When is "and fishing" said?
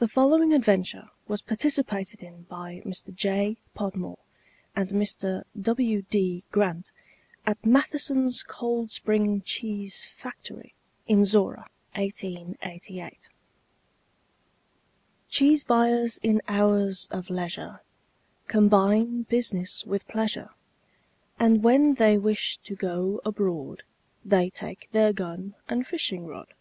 25.68-26.26